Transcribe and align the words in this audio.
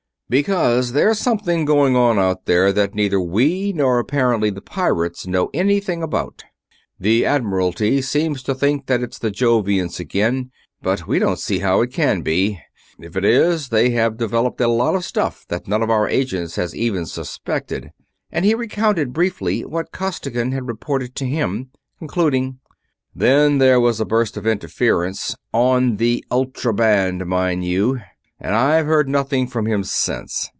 "Because 0.33 0.93
there's 0.93 1.19
something 1.19 1.65
going 1.65 1.97
on 1.97 2.17
out 2.17 2.45
there 2.45 2.71
that 2.71 2.95
neither 2.95 3.19
we 3.19 3.73
nor 3.73 3.99
apparently 3.99 4.49
the 4.49 4.61
pirates 4.61 5.27
know 5.27 5.49
anything 5.53 6.01
about. 6.01 6.45
The 6.97 7.25
Admiralty 7.25 8.01
seems 8.01 8.41
to 8.43 8.55
think 8.55 8.85
that 8.85 9.03
it's 9.03 9.19
the 9.19 9.29
Jovians 9.29 9.99
again, 9.99 10.49
but 10.81 11.05
we 11.05 11.19
don't 11.19 11.37
see 11.37 11.59
how 11.59 11.81
it 11.81 11.91
can 11.91 12.21
be 12.21 12.61
if 12.97 13.17
it 13.17 13.25
is, 13.25 13.67
they 13.67 13.89
have 13.89 14.15
developed 14.15 14.61
a 14.61 14.69
lot 14.69 14.95
of 14.95 15.03
stuff 15.03 15.45
that 15.49 15.67
none 15.67 15.83
of 15.83 15.89
our 15.89 16.07
agents 16.07 16.55
has 16.55 16.73
even 16.73 17.05
suspected," 17.05 17.91
and 18.31 18.45
he 18.45 18.55
recounted 18.55 19.11
briefly 19.11 19.65
what 19.65 19.91
Costigan 19.91 20.53
had 20.53 20.65
reported 20.65 21.13
to 21.15 21.25
him, 21.25 21.71
concluding: 21.99 22.57
"Then 23.13 23.57
there 23.57 23.81
was 23.81 23.99
a 23.99 24.05
burst 24.05 24.37
of 24.37 24.47
interference 24.47 25.35
on 25.51 25.97
the 25.97 26.23
ultra 26.31 26.73
band, 26.73 27.25
mind 27.25 27.65
you 27.65 27.99
and 28.43 28.55
I've 28.55 28.87
heard 28.87 29.07
nothing 29.07 29.45
from 29.45 29.67
him 29.67 29.83
since. 29.83 30.49